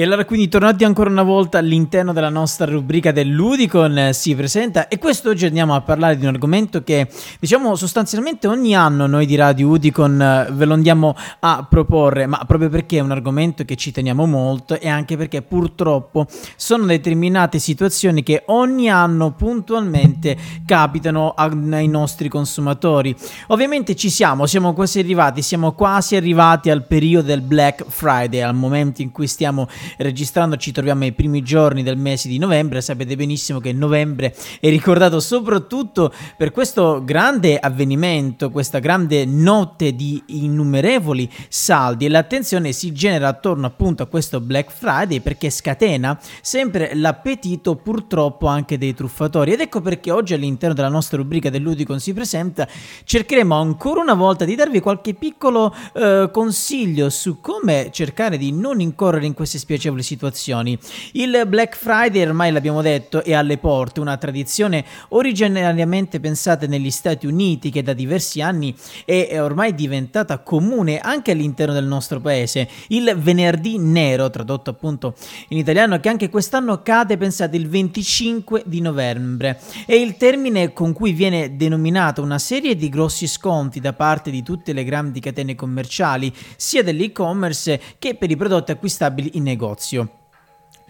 E 0.00 0.04
allora 0.04 0.24
quindi 0.24 0.48
tornati 0.48 0.84
ancora 0.84 1.10
una 1.10 1.22
volta 1.22 1.58
all'interno 1.58 2.14
della 2.14 2.30
nostra 2.30 2.64
rubrica 2.64 3.12
del 3.12 3.28
Ludicon 3.28 3.98
eh, 3.98 4.12
si 4.14 4.34
presenta 4.34 4.88
e 4.88 4.96
quest'oggi 4.98 5.44
andiamo 5.44 5.74
a 5.74 5.82
parlare 5.82 6.16
di 6.16 6.24
un 6.24 6.32
argomento 6.32 6.82
che 6.82 7.06
diciamo 7.38 7.76
sostanzialmente 7.76 8.46
ogni 8.46 8.74
anno 8.74 9.06
noi 9.06 9.26
di 9.26 9.36
Radio 9.36 9.68
Udicon 9.68 10.22
eh, 10.22 10.48
ve 10.52 10.64
lo 10.64 10.72
andiamo 10.72 11.14
a 11.40 11.66
proporre, 11.68 12.24
ma 12.24 12.42
proprio 12.46 12.70
perché 12.70 12.96
è 12.96 13.00
un 13.00 13.10
argomento 13.10 13.66
che 13.66 13.76
ci 13.76 13.92
teniamo 13.92 14.24
molto 14.24 14.80
e 14.80 14.88
anche 14.88 15.18
perché 15.18 15.42
purtroppo 15.42 16.26
sono 16.56 16.86
determinate 16.86 17.58
situazioni 17.58 18.22
che 18.22 18.44
ogni 18.46 18.88
anno 18.88 19.32
puntualmente 19.32 20.34
capitano 20.64 21.34
ai 21.36 21.88
nostri 21.88 22.30
consumatori. 22.30 23.14
Ovviamente 23.48 23.94
ci 23.96 24.08
siamo, 24.08 24.46
siamo 24.46 24.72
quasi 24.72 24.98
arrivati, 24.98 25.42
siamo 25.42 25.72
quasi 25.72 26.16
arrivati 26.16 26.70
al 26.70 26.86
periodo 26.86 27.26
del 27.26 27.42
Black 27.42 27.84
Friday, 27.86 28.40
al 28.40 28.54
momento 28.54 29.02
in 29.02 29.12
cui 29.12 29.26
stiamo 29.26 29.68
registrando. 29.98 30.56
Ci 30.56 30.72
troviamo 30.72 31.04
ai 31.04 31.12
primi 31.12 31.42
giorni 31.42 31.82
del 31.82 31.96
mese 31.96 32.28
di 32.28 32.38
novembre, 32.38 32.80
sapete 32.80 33.16
benissimo 33.16 33.60
che 33.60 33.72
novembre 33.72 34.34
è 34.60 34.68
ricordato 34.68 35.20
soprattutto 35.20 36.12
per 36.36 36.52
questo 36.52 37.02
grande 37.04 37.58
avvenimento, 37.58 38.50
questa 38.50 38.78
grande 38.78 39.24
notte 39.24 39.94
di 39.94 40.22
innumerevoli 40.26 41.30
saldi. 41.48 42.06
E 42.06 42.08
l'attenzione 42.08 42.72
si 42.72 42.92
genera 42.92 43.28
attorno 43.28 43.66
appunto 43.66 44.02
a 44.02 44.06
questo 44.06 44.40
Black 44.40 44.70
Friday 44.70 45.20
perché 45.20 45.50
scatena 45.50 46.18
sempre 46.40 46.94
l'appetito 46.94 47.76
purtroppo 47.76 48.46
anche 48.46 48.78
dei 48.78 48.94
truffatori. 48.94 49.52
Ed 49.52 49.60
ecco 49.60 49.80
perché 49.80 50.10
oggi 50.10 50.34
all'interno 50.34 50.74
della 50.74 50.88
nostra 50.88 51.16
rubrica 51.16 51.50
dell'Udicon 51.50 52.00
si 52.00 52.12
presenta 52.12 52.66
cercheremo 53.04 53.54
ancora 53.54 54.00
una 54.00 54.14
volta 54.14 54.44
di 54.44 54.54
darvi 54.54 54.80
qualche 54.80 55.14
piccolo 55.14 55.74
eh, 55.94 56.28
consiglio 56.32 57.10
su 57.10 57.40
come 57.40 57.90
cercare 57.92 58.36
di 58.36 58.52
non 58.52 58.80
incorrere 58.80 59.26
in 59.26 59.34
queste 59.34 59.58
spiacevoli 59.70 60.02
situazioni. 60.02 60.76
Il 61.12 61.44
Black 61.46 61.76
Friday, 61.76 62.22
ormai 62.22 62.50
l'abbiamo 62.50 62.82
detto, 62.82 63.22
è 63.22 63.34
alle 63.34 63.58
porte, 63.58 64.00
una 64.00 64.16
tradizione 64.16 64.84
originariamente 65.10 66.18
pensata 66.18 66.66
negli 66.66 66.90
Stati 66.90 67.26
Uniti 67.26 67.70
che 67.70 67.82
da 67.82 67.92
diversi 67.92 68.40
anni 68.40 68.74
è 69.04 69.40
ormai 69.40 69.74
diventata 69.74 70.38
comune 70.40 70.98
anche 70.98 71.30
all'interno 71.30 71.72
del 71.72 71.84
nostro 71.84 72.20
paese. 72.20 72.68
Il 72.88 73.14
venerdì 73.16 73.78
nero, 73.78 74.28
tradotto 74.30 74.70
appunto 74.70 75.14
in 75.48 75.58
italiano, 75.58 76.00
che 76.00 76.08
anche 76.08 76.30
quest'anno 76.30 76.82
cade, 76.82 77.16
pensate, 77.16 77.56
il 77.56 77.68
25 77.68 78.64
di 78.66 78.80
novembre. 78.80 79.60
È 79.86 79.94
il 79.94 80.16
termine 80.16 80.72
con 80.72 80.92
cui 80.92 81.12
viene 81.12 81.56
denominata 81.56 82.20
una 82.20 82.38
serie 82.38 82.74
di 82.74 82.88
grossi 82.88 83.28
sconti 83.28 83.78
da 83.78 83.92
parte 83.92 84.32
di 84.32 84.42
tutte 84.42 84.72
le 84.72 84.82
grandi 84.82 85.20
catene 85.20 85.54
commerciali, 85.54 86.32
sia 86.56 86.82
dell'e-commerce 86.82 87.80
che 87.98 88.16
per 88.16 88.30
i 88.30 88.36
prodotti 88.36 88.72
acquistabili 88.72 89.30
in 89.34 89.44
negozio 89.44 89.58
negozio. 89.60 90.19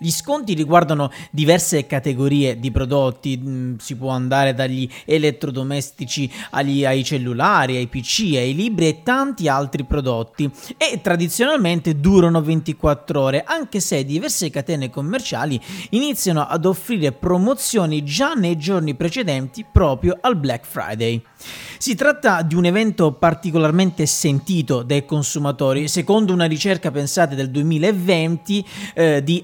Gli 0.02 0.10
sconti 0.10 0.54
riguardano 0.54 1.10
diverse 1.30 1.84
categorie 1.84 2.58
di 2.58 2.70
prodotti, 2.70 3.36
mm, 3.36 3.76
si 3.76 3.96
può 3.96 4.08
andare 4.08 4.54
dagli 4.54 4.88
elettrodomestici 5.04 6.32
agli, 6.52 6.86
ai 6.86 7.04
cellulari, 7.04 7.76
ai 7.76 7.86
PC, 7.86 8.32
ai 8.36 8.54
libri 8.54 8.88
e 8.88 9.02
tanti 9.02 9.46
altri 9.46 9.84
prodotti 9.84 10.50
e 10.78 11.02
tradizionalmente 11.02 12.00
durano 12.00 12.40
24 12.40 13.20
ore, 13.20 13.44
anche 13.44 13.80
se 13.80 14.02
diverse 14.02 14.48
catene 14.48 14.88
commerciali 14.88 15.60
iniziano 15.90 16.46
ad 16.46 16.64
offrire 16.64 17.12
promozioni 17.12 18.02
già 18.02 18.32
nei 18.32 18.56
giorni 18.56 18.94
precedenti 18.94 19.66
proprio 19.70 20.16
al 20.18 20.36
Black 20.36 20.64
Friday. 20.64 21.22
Si 21.78 21.94
tratta 21.94 22.42
di 22.42 22.54
un 22.54 22.66
evento 22.66 23.12
particolarmente 23.12 24.04
sentito 24.04 24.82
dai 24.82 25.06
consumatori. 25.06 25.88
Secondo 25.88 26.34
una 26.34 26.44
ricerca, 26.44 26.90
pensate, 26.90 27.34
del 27.34 27.50
2020 27.50 28.66
eh, 28.92 29.22
di 29.22 29.42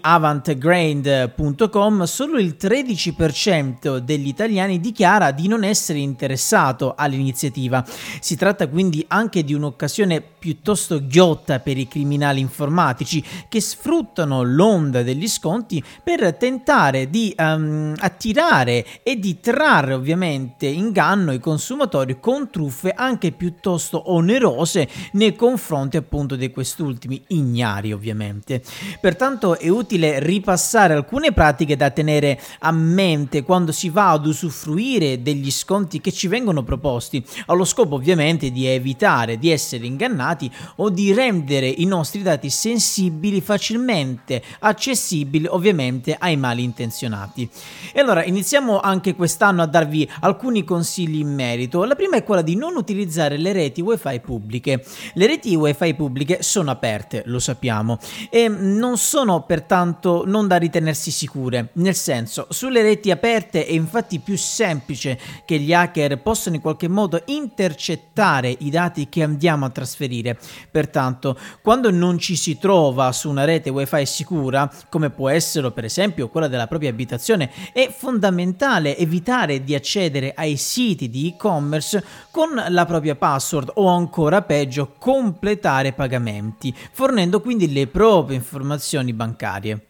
avantgrain.com, 0.53 2.05
solo 2.05 2.39
il 2.39 2.57
13% 2.59 3.99
degli 3.99 4.29
italiani 4.29 4.79
dichiara 4.79 5.33
di 5.33 5.49
non 5.49 5.65
essere 5.65 5.99
interessato 5.99 6.95
all'iniziativa. 6.97 7.85
Si 8.21 8.37
tratta 8.37 8.69
quindi 8.69 9.05
anche 9.09 9.43
di 9.43 9.55
un'occasione 9.55 10.23
piuttosto 10.47 11.05
ghiotta 11.05 11.59
per 11.59 11.77
i 11.77 11.89
criminali 11.89 12.41
informatici 12.41 13.23
che 13.49 13.61
sfruttano 13.61 14.43
l'onda 14.43 15.03
degli 15.03 15.27
sconti 15.27 15.83
per 16.05 16.37
tentare 16.37 17.11
di 17.11 17.35
um, 17.37 17.95
attirare 17.99 18.85
e 19.03 19.19
di 19.19 19.41
trarre 19.41 19.95
ovviamente 19.95 20.67
inganno 20.67 21.33
i 21.33 21.41
consumatori 21.41 22.21
con 22.21 22.49
truffe 22.51 22.91
anche 22.91 23.33
piuttosto 23.33 24.13
onerose 24.13 24.89
nei 25.13 25.35
confronti 25.35 25.97
appunto 25.97 26.37
di 26.37 26.51
quest'ultimi, 26.51 27.25
ignari 27.29 27.93
ovviamente. 27.93 28.63
Pertanto 29.01 29.59
è 29.59 29.69
utile 29.69 30.21
ripassare 30.37 30.95
alcune 30.95 31.33
pratiche 31.33 31.77
da 31.77 31.91
tenere 31.91 32.41
a 32.61 32.71
mente 32.73 33.43
quando 33.43 33.73
si 33.73 33.89
va 33.89 34.11
ad 34.11 34.27
usufruire 34.27 35.23
degli 35.23 35.51
sconti 35.51 36.01
che 36.01 36.13
ci 36.13 36.29
vengono 36.29 36.63
proposti, 36.63 37.25
allo 37.47 37.65
scopo 37.65 37.97
ovviamente 37.97 38.51
di 38.51 38.67
evitare 38.67 39.39
di 39.39 39.51
essere 39.51 39.87
ingannati 39.87 40.51
o 40.77 40.91
di 40.91 41.13
rendere 41.13 41.69
i 41.69 41.85
nostri 41.85 42.23
dati 42.23 42.51
sensibili 42.51 43.41
facilmente 43.41 44.43
accessibili 44.61 45.47
ovviamente 45.47 46.17
ai 46.19 46.37
malintenzionati. 46.37 47.49
E 47.93 48.01
allora 48.01 48.25
iniziamo 48.25 48.81
anche 48.81 49.15
quest'anno 49.15 49.63
a 49.63 49.67
darvi 49.67 50.09
alcuni 50.21 50.65
consigli 50.65 51.21
in 51.21 51.35
merito. 51.35 51.85
La 51.85 51.95
prima 51.95 52.17
è 52.17 52.25
quella 52.25 52.43
di 52.43 52.57
non 52.57 52.77
utilizzare 52.77 53.39
le 53.39 53.53
reti 53.53 53.81
wifi 53.81 54.21
pubbliche. 54.21 54.85
Le 55.15 55.27
reti 55.27 55.55
wifi 55.55 55.95
pubbliche 55.95 56.43
sono 56.43 56.71
aperte, 56.71 57.23
lo 57.27 57.39
sappiamo, 57.39 57.99
e 58.31 58.49
non 58.49 58.99
sono 58.99 59.43
pertanto 59.43 60.25
non 60.27 60.47
da 60.47 60.57
ritenersi 60.57 61.11
sicure, 61.11 61.71
nel 61.75 61.95
senso, 61.95 62.47
sulle 62.51 62.83
reti 62.83 63.11
aperte 63.11 63.67
è 63.67 63.73
infatti 63.73 64.19
più 64.19 64.37
semplice 64.37 65.19
che 65.45 65.59
gli 65.59 65.73
hacker 65.73 66.21
possano 66.21 66.57
in 66.57 66.63
qualche 66.63 66.89
modo 66.89 67.23
intercettare 67.27 68.55
i 68.59 68.71
dati 68.71 69.09
che 69.09 69.23
andiamo 69.23 69.65
a 69.65 69.71
trasferire. 69.71 70.39
Pertanto, 70.71 71.39
quando 71.63 71.91
non 71.91 72.19
ci 72.19 72.37
si 72.37 72.59
trova 72.59 73.13
su 73.13 73.31
una 73.31 73.45
rete 73.45 73.71
wifi 73.71 74.05
sicura, 74.07 74.71
come 74.89 75.11
può 75.11 75.29
essere 75.29 75.71
per 75.71 75.85
esempio 75.85 76.29
quella 76.29 76.49
della 76.49 76.67
propria 76.67 76.91
abitazione, 76.91 77.51
è 77.73 77.93
fondamentale 77.97 78.97
evitare 78.97 79.65
di 79.65 79.75
accedere 79.75 80.33
ai 80.37 80.57
siti 80.57 81.09
di 81.09 81.29
e-commerce 81.29 82.05
con 82.31 82.49
la 82.69 82.85
propria 82.85 83.15
password 83.15 83.73
o 83.75 83.87
ancora 83.89 84.43
peggio 84.43 84.95
completare 84.99 85.93
pagamenti, 85.93 86.75
fornendo 86.93 87.41
quindi 87.41 87.73
le 87.73 87.87
proprie 87.87 88.37
informazioni 88.37 89.13
bancarie. 89.13 89.87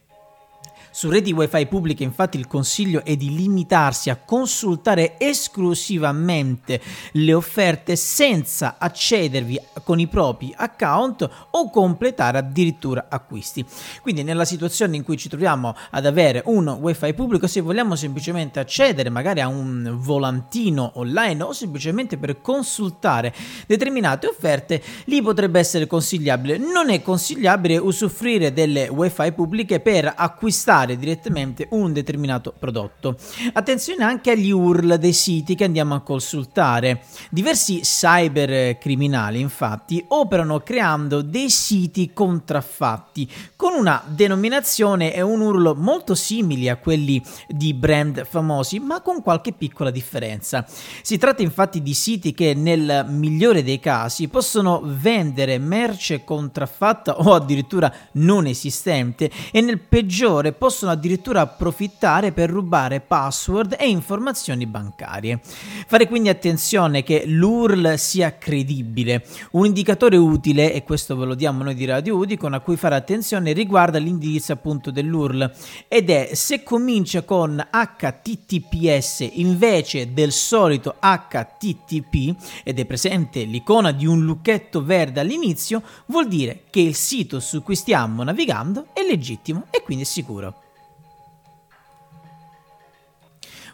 Su 0.97 1.11
reti 1.11 1.31
wifi 1.31 1.67
pubbliche 1.67 2.05
infatti 2.05 2.39
il 2.39 2.47
consiglio 2.47 3.05
è 3.05 3.17
di 3.17 3.37
limitarsi 3.37 4.09
a 4.09 4.17
consultare 4.17 5.17
esclusivamente 5.19 6.81
le 7.13 7.35
offerte 7.35 7.97
senza 7.97 8.77
accedervi 8.79 9.61
con 9.85 10.01
i 10.01 10.07
propri 10.07 10.55
account 10.57 11.29
o 11.51 11.69
completare 11.69 12.39
addirittura 12.39 13.09
acquisti. 13.11 13.63
Quindi 14.01 14.23
nella 14.23 14.47
situazione 14.47 14.97
in 14.97 15.03
cui 15.03 15.19
ci 15.19 15.29
troviamo 15.29 15.77
ad 15.91 16.07
avere 16.07 16.43
un 16.47 16.67
wifi 16.67 17.13
pubblico, 17.13 17.47
se 17.47 17.61
vogliamo 17.61 17.95
semplicemente 17.95 18.59
accedere 18.59 19.11
magari 19.11 19.43
a 19.43 19.49
un 19.49 19.99
volantino 19.99 20.93
online 20.95 21.43
o 21.43 21.53
semplicemente 21.53 22.17
per 22.17 22.41
consultare 22.41 23.35
determinate 23.67 24.29
offerte, 24.29 24.83
lì 25.05 25.21
potrebbe 25.21 25.59
essere 25.59 25.87
consigliabile. 25.87 26.57
Non 26.57 26.89
è 26.89 27.03
consigliabile 27.03 27.77
usufruire 27.77 28.55
delle 28.55 28.89
wifi 28.89 29.31
pubbliche 29.33 29.81
per 29.81 30.11
acquistare 30.17 30.85
acquistare 30.87 30.97
direttamente 30.97 31.67
un 31.71 31.93
determinato 31.93 32.55
prodotto. 32.57 33.17
Attenzione 33.53 34.05
anche 34.05 34.31
agli 34.31 34.51
URL 34.51 34.97
dei 34.99 35.13
siti 35.13 35.55
che 35.55 35.65
andiamo 35.65 35.95
a 35.95 36.01
consultare. 36.01 37.03
Diversi 37.31 37.81
cybercriminali 37.81 39.41
infatti 39.41 40.03
operano 40.09 40.61
creando 40.61 41.23
dei 41.23 41.51
siti 41.51 42.13
contraffatti 42.13 43.29
con 43.57 43.75
una 43.75 44.03
denominazione 44.07 45.13
e 45.13 45.21
un 45.21 45.41
URL 45.41 45.75
molto 45.77 46.15
simili 46.15 46.69
a 46.69 46.77
quelli 46.77 47.23
di 47.49 47.75
brand 47.75 48.25
famosi 48.25 48.79
ma 48.79 49.01
con 49.01 49.23
qualche 49.23 49.53
piccola 49.53 49.91
differenza. 49.91 50.65
Si 51.03 51.19
tratta 51.19 51.43
infatti 51.43 51.83
di 51.83 51.95
siti 51.95 52.33
che 52.33 52.55
nel 52.55 53.07
migliore 53.09 53.63
dei 53.63 53.81
casi 53.81 54.29
possono 54.29 54.81
vendere 54.85 55.59
merce 55.59 56.25
contraffatta 56.25 57.19
o 57.19 57.35
addirittura 57.35 57.93
non 58.13 58.47
esistente 58.47 59.31
e 59.51 59.61
nel 59.61 59.81
peggiore 59.81 60.53
possono 60.53 60.76
possono 60.77 60.93
addirittura 60.93 61.41
approfittare 61.41 62.33
per 62.33 62.51
rubare 62.51 63.01
password 63.01 63.77
e 63.79 63.89
informazioni 63.89 64.67
bancarie. 64.67 65.41
Fare 65.87 66.07
quindi 66.07 66.29
attenzione 66.29 67.03
che 67.03 67.25
l'URL 67.25 67.95
sia 67.97 68.37
credibile. 68.37 69.25
Un 69.53 69.65
indicatore 69.65 70.19
utile, 70.19 70.75
e 70.75 70.83
questo 70.83 71.17
ve 71.17 71.25
lo 71.25 71.35
diamo 71.35 71.63
noi 71.63 71.75
di 71.75 71.87
Radio 71.87 72.17
Udicon, 72.17 72.53
a 72.53 72.61
cui 72.61 72.77
fare 72.77 72.95
attenzione 72.95 73.55
riguarda 73.55 73.97
l'indirizzo 73.97 74.53
appunto 74.53 74.91
dell'URL 74.91 75.51
ed 75.89 76.11
è 76.11 76.35
se 76.35 76.63
comincia 76.63 77.23
con 77.23 77.67
HTTPS 77.71 79.31
invece 79.33 80.13
del 80.13 80.31
solito 80.31 80.97
HTTP 81.01 82.35
ed 82.65 82.79
è 82.79 82.85
presente 82.85 83.45
l'icona 83.45 83.93
di 83.93 84.05
un 84.05 84.23
lucchetto 84.27 84.85
verde 84.85 85.21
all'inizio, 85.21 85.83
vuol 86.07 86.29
dire 86.29 86.65
che 86.69 86.81
il 86.81 86.95
sito 86.95 87.41
su 87.41 87.63
cui 87.63 87.77
stiamo 87.77 88.23
navigando 88.23 88.89
è 88.93 89.01
legittimo 89.09 89.69
e 89.71 89.83
quindi 89.83 90.05
sicuro. 90.05 90.65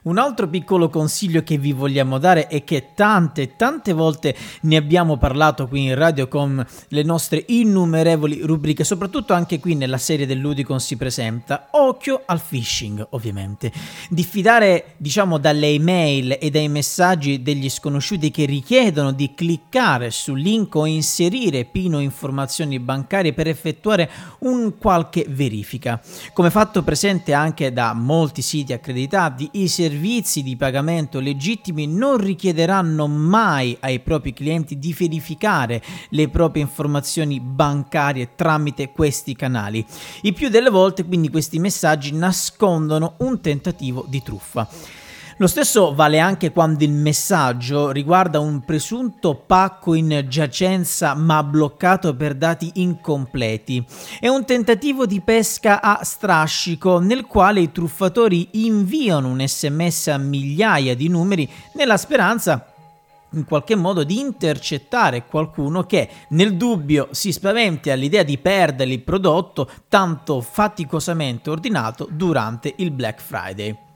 Un 0.04 0.19
altro 0.19 0.49
piccolo 0.49 0.88
consiglio 0.88 1.44
che 1.44 1.58
vi 1.58 1.72
vogliamo 1.72 2.19
dare 2.19 2.49
è 2.49 2.64
che 2.64 2.88
tante, 2.93 3.54
tante 3.54 3.93
volte 3.93 4.34
ne 4.62 4.75
abbiamo 4.75 5.16
parlato 5.16 5.69
qui 5.69 5.84
in 5.84 5.94
radio 5.94 6.26
con 6.26 6.66
le 6.88 7.02
nostre 7.04 7.44
innumerevoli 7.46 8.40
rubriche, 8.40 8.82
soprattutto 8.82 9.32
anche 9.32 9.60
qui 9.60 9.76
nella 9.76 9.99
serie 9.99 10.26
del 10.26 10.38
Ludicon 10.38 10.81
si 10.81 10.96
presenta. 10.96 11.69
Occhio 11.70 12.22
al 12.26 12.40
phishing, 12.40 13.06
ovviamente. 13.10 13.70
Diffidare, 14.10 14.94
diciamo, 14.96 15.38
dalle 15.38 15.69
email 15.69 16.37
e 16.40 16.50
dai 16.50 16.69
messaggi 16.69 17.40
degli 17.40 17.70
sconosciuti 17.70 18.32
che 18.32 18.44
richiedono 18.44 19.12
di 19.12 19.34
cliccare 19.37 20.10
sul 20.10 20.40
link 20.40 20.75
o 20.75 20.84
inserire 20.84 21.64
PIN 21.64 21.94
o 21.94 22.00
informazioni 22.00 22.81
bancarie 22.81 23.34
per 23.34 23.46
effettuare 23.46 24.10
un 24.40 24.78
qualche 24.78 25.26
verifica. 25.28 26.02
Come 26.32 26.50
fatto 26.50 26.82
presente 26.82 27.32
anche 27.32 27.72
da 27.72 27.93
molti 27.94 28.43
siti 28.43 28.72
accreditati, 28.72 29.49
i 29.52 29.69
servizi 29.69 29.90
servizi 29.92 30.42
di 30.42 30.56
pagamento 30.56 31.20
legittimi 31.20 31.86
non 31.86 32.16
richiederanno 32.16 33.06
mai 33.06 33.76
ai 33.80 34.00
propri 34.00 34.32
clienti 34.32 34.78
di 34.78 34.94
verificare 34.98 35.82
le 36.08 36.30
proprie 36.30 36.62
informazioni 36.62 37.40
bancarie 37.40 38.30
tramite 38.34 38.90
questi 38.90 39.36
canali. 39.36 39.84
Il 40.22 40.32
più 40.32 40.48
delle 40.48 40.70
volte 40.70 41.04
quindi 41.04 41.28
questi 41.28 41.58
messaggi 41.58 42.12
nascondono 42.14 43.16
un 43.18 43.42
tentativo 43.42 44.06
di 44.08 44.22
truffa. 44.22 44.66
Lo 45.42 45.48
stesso 45.48 45.92
vale 45.92 46.20
anche 46.20 46.52
quando 46.52 46.84
il 46.84 46.92
messaggio 46.92 47.90
riguarda 47.90 48.38
un 48.38 48.60
presunto 48.60 49.34
pacco 49.34 49.94
in 49.94 50.26
giacenza 50.28 51.16
ma 51.16 51.42
bloccato 51.42 52.14
per 52.14 52.36
dati 52.36 52.70
incompleti. 52.74 53.84
È 54.20 54.28
un 54.28 54.44
tentativo 54.44 55.04
di 55.04 55.20
pesca 55.20 55.82
a 55.82 56.04
strascico 56.04 57.00
nel 57.00 57.26
quale 57.26 57.58
i 57.58 57.72
truffatori 57.72 58.50
inviano 58.52 59.26
un 59.26 59.44
sms 59.44 60.06
a 60.06 60.16
migliaia 60.16 60.94
di 60.94 61.08
numeri 61.08 61.50
nella 61.72 61.96
speranza 61.96 62.72
in 63.32 63.44
qualche 63.44 63.74
modo 63.74 64.04
di 64.04 64.20
intercettare 64.20 65.26
qualcuno 65.26 65.82
che 65.86 66.08
nel 66.28 66.56
dubbio 66.56 67.08
si 67.10 67.32
spaventi 67.32 67.90
all'idea 67.90 68.22
di 68.22 68.38
perdere 68.38 68.92
il 68.92 69.00
prodotto 69.00 69.68
tanto 69.88 70.40
faticosamente 70.40 71.50
ordinato 71.50 72.06
durante 72.08 72.72
il 72.76 72.92
Black 72.92 73.20
Friday. 73.20 73.90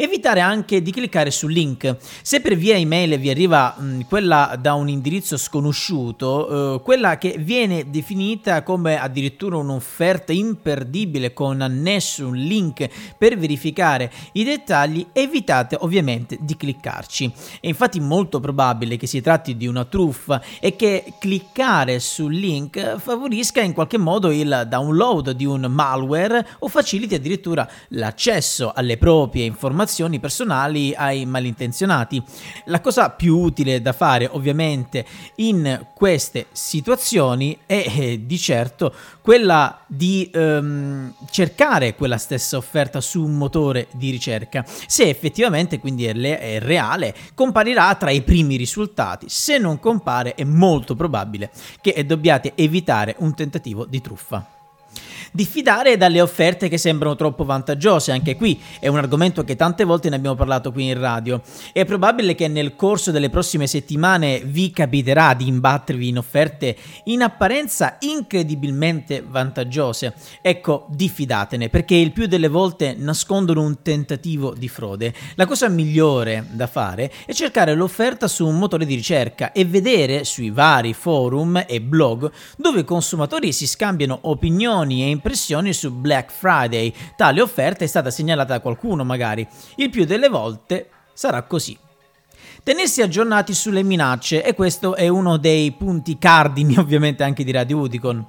Evitare 0.00 0.38
anche 0.38 0.80
di 0.80 0.92
cliccare 0.92 1.32
sul 1.32 1.50
link. 1.50 1.96
Se 2.22 2.40
per 2.40 2.54
via 2.54 2.76
email 2.76 3.18
vi 3.18 3.30
arriva 3.30 3.74
mh, 3.76 4.02
quella 4.02 4.56
da 4.56 4.74
un 4.74 4.88
indirizzo 4.88 5.36
sconosciuto, 5.36 6.76
eh, 6.76 6.82
quella 6.82 7.18
che 7.18 7.34
viene 7.36 7.90
definita 7.90 8.62
come 8.62 8.96
addirittura 8.96 9.56
un'offerta 9.56 10.32
imperdibile 10.32 11.32
con 11.32 11.60
annesso 11.62 12.28
un 12.28 12.36
link 12.36 12.88
per 13.18 13.36
verificare 13.36 14.12
i 14.34 14.44
dettagli, 14.44 15.04
evitate 15.12 15.76
ovviamente 15.80 16.38
di 16.42 16.56
cliccarci. 16.56 17.32
È 17.60 17.66
infatti 17.66 17.98
molto 17.98 18.38
probabile 18.38 18.96
che 18.96 19.08
si 19.08 19.20
tratti 19.20 19.56
di 19.56 19.66
una 19.66 19.84
truffa 19.84 20.40
e 20.60 20.76
che 20.76 21.14
cliccare 21.18 21.98
sul 21.98 22.34
link 22.34 22.98
favorisca 22.98 23.62
in 23.62 23.72
qualche 23.72 23.98
modo 23.98 24.30
il 24.30 24.64
download 24.68 25.32
di 25.32 25.44
un 25.44 25.62
malware 25.68 26.46
o 26.60 26.68
faciliti 26.68 27.16
addirittura 27.16 27.68
l'accesso 27.88 28.70
alle 28.72 28.96
proprie 28.96 29.44
informazioni 29.44 29.86
informazioni 29.88 30.20
personali 30.20 30.94
ai 30.94 31.24
malintenzionati. 31.24 32.22
La 32.66 32.80
cosa 32.80 33.10
più 33.10 33.38
utile 33.38 33.80
da 33.80 33.92
fare 33.92 34.28
ovviamente 34.30 35.04
in 35.36 35.86
queste 35.94 36.46
situazioni 36.52 37.58
è 37.64 37.84
eh, 37.86 38.26
di 38.26 38.38
certo 38.38 38.94
quella 39.22 39.80
di 39.86 40.30
ehm, 40.32 41.14
cercare 41.30 41.94
quella 41.94 42.18
stessa 42.18 42.58
offerta 42.58 43.00
su 43.00 43.24
un 43.24 43.36
motore 43.36 43.88
di 43.92 44.10
ricerca. 44.10 44.64
Se 44.86 45.08
effettivamente 45.08 45.80
quindi 45.80 46.04
è, 46.04 46.12
le- 46.12 46.38
è 46.38 46.60
reale, 46.60 47.14
comparirà 47.34 47.94
tra 47.94 48.10
i 48.10 48.22
primi 48.22 48.56
risultati. 48.56 49.26
Se 49.28 49.58
non 49.58 49.80
compare 49.80 50.34
è 50.34 50.44
molto 50.44 50.94
probabile 50.94 51.50
che 51.80 52.04
dobbiate 52.04 52.52
evitare 52.54 53.16
un 53.18 53.34
tentativo 53.34 53.86
di 53.86 54.00
truffa 54.00 54.57
diffidare 55.32 55.96
dalle 55.96 56.20
offerte 56.20 56.68
che 56.68 56.78
sembrano 56.78 57.16
troppo 57.16 57.44
vantaggiose. 57.44 58.12
Anche 58.12 58.36
qui 58.36 58.60
è 58.80 58.88
un 58.88 58.98
argomento 58.98 59.44
che 59.44 59.56
tante 59.56 59.84
volte 59.84 60.08
ne 60.08 60.16
abbiamo 60.16 60.36
parlato 60.36 60.72
qui 60.72 60.88
in 60.88 60.98
radio. 60.98 61.40
È 61.72 61.84
probabile 61.84 62.34
che 62.34 62.48
nel 62.48 62.74
corso 62.76 63.10
delle 63.10 63.30
prossime 63.30 63.66
settimane 63.66 64.40
vi 64.44 64.70
capiterà 64.70 65.34
di 65.34 65.46
imbattervi 65.46 66.08
in 66.08 66.18
offerte 66.18 66.76
in 67.04 67.22
apparenza 67.22 67.96
incredibilmente 68.00 69.24
vantaggiose. 69.26 70.14
Ecco, 70.40 70.86
diffidatene 70.90 71.68
perché 71.68 71.94
il 71.94 72.12
più 72.12 72.26
delle 72.26 72.48
volte 72.48 72.94
nascondono 72.96 73.62
un 73.62 73.82
tentativo 73.82 74.54
di 74.54 74.68
frode. 74.68 75.14
La 75.34 75.46
cosa 75.46 75.68
migliore 75.68 76.46
da 76.50 76.66
fare 76.66 77.12
è 77.26 77.32
cercare 77.32 77.74
l'offerta 77.74 78.28
su 78.28 78.46
un 78.46 78.58
motore 78.58 78.86
di 78.86 78.94
ricerca 78.94 79.52
e 79.52 79.64
vedere 79.64 80.24
sui 80.24 80.50
vari 80.50 80.92
forum 80.92 81.64
e 81.66 81.80
blog 81.80 82.30
dove 82.56 82.80
i 82.80 82.84
consumatori 82.84 83.52
si 83.52 83.66
scambiano 83.66 84.18
opinioni 84.22 85.02
e 85.02 85.08
impressioni 85.18 85.72
su 85.72 85.90
Black 85.92 86.30
Friday. 86.30 86.92
Tale 87.16 87.40
offerta 87.40 87.84
è 87.84 87.88
stata 87.88 88.10
segnalata 88.10 88.54
da 88.54 88.60
qualcuno 88.60 89.04
magari. 89.04 89.46
Il 89.76 89.90
più 89.90 90.04
delle 90.04 90.28
volte 90.28 90.88
sarà 91.12 91.42
così. 91.42 91.76
Tenersi 92.62 93.02
aggiornati 93.02 93.54
sulle 93.54 93.82
minacce 93.82 94.44
e 94.44 94.54
questo 94.54 94.94
è 94.94 95.08
uno 95.08 95.36
dei 95.36 95.72
punti 95.72 96.18
cardini 96.18 96.76
ovviamente 96.78 97.24
anche 97.24 97.44
di 97.44 97.50
Radio 97.50 97.78
Udicon. 97.78 98.26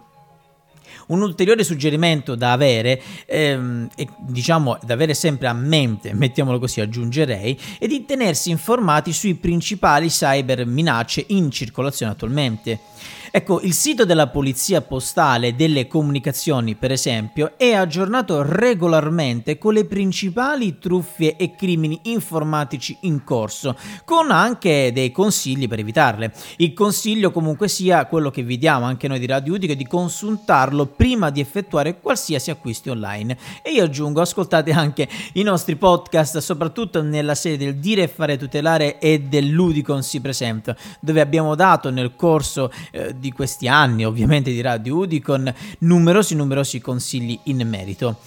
Un 1.07 1.21
ulteriore 1.21 1.63
suggerimento 1.63 2.35
da 2.35 2.51
avere, 2.51 3.01
ehm, 3.25 3.89
e 3.95 4.07
diciamo 4.19 4.77
da 4.83 4.93
avere 4.93 5.15
sempre 5.15 5.47
a 5.47 5.53
mente, 5.53 6.13
mettiamolo 6.13 6.59
così, 6.59 6.81
aggiungerei, 6.81 7.59
è 7.79 7.87
di 7.87 8.05
tenersi 8.05 8.51
informati 8.51 9.11
sui 9.11 9.33
principali 9.33 10.07
cyber 10.07 10.65
minacce 10.67 11.23
in 11.29 11.49
circolazione 11.49 12.11
attualmente. 12.11 12.79
Ecco, 13.31 13.61
il 13.61 13.73
sito 13.73 14.05
della 14.05 14.27
Polizia 14.27 14.81
Postale 14.81 15.55
delle 15.55 15.85
Comunicazioni, 15.85 16.73
per 16.73 16.91
esempio, 16.91 17.53
è 17.57 17.73
aggiornato 17.73 18.41
regolarmente 18.41 19.59
con 19.59 19.73
le 19.73 19.85
principali 19.85 20.79
truffe 20.79 21.35
e 21.35 21.53
crimini 21.55 21.99
informatici 22.03 22.97
in 23.01 23.23
corso, 23.23 23.75
con 24.03 24.31
anche 24.31 24.91
dei 24.91 25.11
consigli 25.11 25.67
per 25.67 25.77
evitarle. 25.77 26.33
Il 26.57 26.73
consiglio 26.73 27.29
comunque 27.29 27.67
sia 27.67 28.07
quello 28.07 28.31
che 28.31 28.41
vi 28.41 28.57
diamo 28.57 28.85
anche 28.85 29.07
noi 29.07 29.19
di 29.19 29.27
Radio 29.27 29.53
Udico 29.53 29.75
di 29.75 29.85
consultarlo 29.85 30.87
prima 30.87 31.29
di 31.29 31.39
effettuare 31.39 31.99
qualsiasi 31.99 32.49
acquisto 32.49 32.89
online. 32.91 33.37
E 33.61 33.71
io 33.71 33.83
aggiungo, 33.83 34.21
ascoltate 34.21 34.71
anche 34.71 35.07
i 35.33 35.43
nostri 35.43 35.75
podcast, 35.75 36.39
soprattutto 36.39 37.03
nella 37.03 37.35
serie 37.35 37.59
del 37.59 37.75
Dire 37.75 38.03
e 38.03 38.07
Fare 38.07 38.37
Tutelare 38.37 38.97
e 38.97 39.19
dell'Udicon 39.19 40.01
si 40.01 40.19
presenta, 40.19 40.75
dove 40.99 41.21
abbiamo 41.21 41.53
dato 41.53 41.91
nel 41.91 42.15
corso 42.15 42.71
eh, 42.91 43.17
di 43.19 43.31
questi 43.31 43.67
anni, 43.67 44.05
ovviamente 44.05 44.51
di 44.51 44.61
Radio 44.61 44.95
Udicon, 44.97 45.53
numerosi 45.79 46.35
numerosi 46.35 46.81
consigli 46.81 47.37
in 47.43 47.67
merito. 47.67 48.17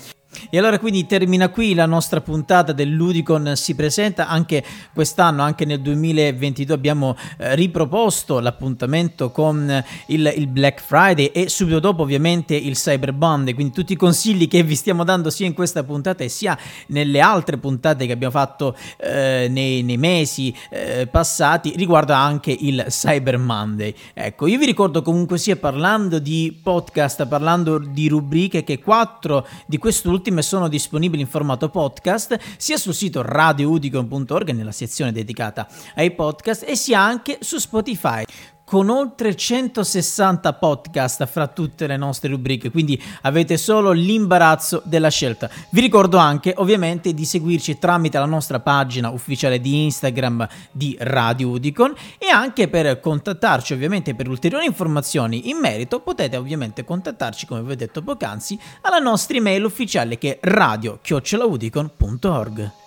E 0.51 0.59
allora 0.59 0.79
quindi 0.79 1.07
termina 1.07 1.51
qui 1.51 1.75
la 1.75 1.87
nostra 1.87 2.21
puntata 2.21 2.73
dell'Udicon 2.73 3.53
si 3.55 3.75
presenta 3.75 4.29
anche 4.29 4.65
quest'anno, 4.95 5.43
anche 5.43 5.65
nel 5.65 5.81
2022 5.81 6.75
abbiamo 6.75 7.17
eh, 7.39 7.55
riproposto 7.55 8.41
l'appuntamento 8.41 9.31
con 9.31 9.85
il, 10.07 10.33
il, 10.37 10.47
Black 10.47 10.81
Friday 10.81 11.27
e 11.27 11.49
subito 11.49 11.81
dopo 11.81 12.03
ovviamente 12.03 12.55
il 12.55 12.75
Cyber 12.75 13.13
Monday, 13.13 13.53
quindi 13.55 13.75
tutti 13.75 13.93
i 13.93 13.97
consigli 13.97 14.49
che 14.49 14.63
vi 14.63 14.75
stiamo 14.75 15.05
dando 15.05 15.29
sia 15.29 15.47
in 15.47 15.53
questa 15.53 15.85
puntata 15.85 16.25
e 16.25 16.29
sia 16.29 16.57
nelle 16.89 17.21
altre 17.21 17.59
puntate 17.59 18.07
che 18.07 18.13
abbiamo 18.13 18.33
fatto 18.33 18.77
eh, 18.99 19.49
nei, 19.51 19.83
nei, 19.83 19.99
mesi 19.99 20.55
eh, 20.71 21.07
passati 21.11 21.75
riguardo 21.77 22.13
anche 22.15 22.57
il 22.59 22.85
Cyber 22.89 23.39
Monday. 23.39 23.95
Ecco, 24.15 24.47
io 24.47 24.59
vi 24.59 24.67
ricordo 24.67 25.03
comunque 25.03 25.39
sia 25.39 25.57
parlando 25.57 26.19
di 26.19 26.59
podcast, 26.63 27.27
parlando 27.27 27.79
di 27.79 28.09
rubriche 28.09 28.65
che 28.65 28.79
quattro 28.79 29.47
di 29.67 29.79
quest'ultimo 29.79 30.22
ultime 30.23 30.43
sono 30.43 30.69
disponibili 30.69 31.21
in 31.21 31.27
formato 31.27 31.69
podcast 31.69 32.39
sia 32.57 32.77
sul 32.77 32.95
sito 32.95 33.23
radioudicon.org 33.23 34.51
nella 34.51 34.71
sezione 34.71 35.11
dedicata 35.11 35.67
ai 35.97 36.13
podcast 36.13 36.63
e 36.65 36.77
sia 36.77 37.01
anche 37.01 37.39
su 37.41 37.59
Spotify 37.59 38.23
con 38.73 38.89
oltre 38.89 39.37
160 39.37 40.55
podcast 40.55 41.27
fra 41.27 41.47
tutte 41.47 41.87
le 41.87 41.99
nostre 41.99 42.31
rubriche, 42.31 42.71
quindi 42.71 42.99
avete 43.21 43.59
solo 43.59 43.93
l'imbarazzo 43.93 44.81
della 44.87 45.11
scelta. 45.11 45.51
Vi 45.69 45.83
ricordo 45.83 46.17
anche 46.17 46.55
ovviamente 46.57 47.13
di 47.13 47.27
seguirci 47.27 47.79
tramite 47.79 48.19
la 48.19 48.25
nostra 48.25 48.61
pagina 48.61 49.11
ufficiale 49.11 49.61
di 49.61 49.85
Instagram 49.85 50.49
di 50.71 50.97
Radio 51.01 51.51
Udicon 51.51 51.93
e 52.17 52.31
anche 52.31 52.69
per 52.69 52.99
contattarci 52.99 53.75
ovviamente 53.75 54.15
per 54.15 54.27
ulteriori 54.27 54.65
informazioni 54.65 55.51
in 55.51 55.59
merito 55.59 56.01
potete 56.01 56.39
ovviamente 56.39 56.83
contattarci 56.83 57.45
come 57.45 57.61
vi 57.61 57.73
ho 57.73 57.77
detto 57.77 58.01
poc'anzi 58.01 58.59
alla 58.81 59.01
nostra 59.01 59.37
email 59.37 59.65
ufficiale 59.65 60.17
che 60.17 60.41
è 60.41 60.49
radio-udicon.org. 60.49 62.82